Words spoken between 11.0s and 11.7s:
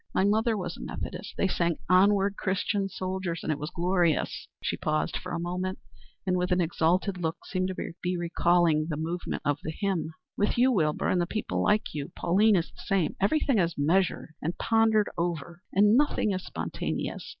and the people